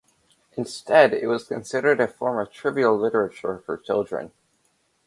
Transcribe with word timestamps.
Instead, 0.53 1.13
it 1.13 1.27
was 1.27 1.43
considered 1.47 1.99
a 1.99 2.07
form 2.07 2.39
of 2.39 2.51
trivial 2.51 2.97
literature 2.97 3.59
for 3.59 3.77
children. 3.77 4.31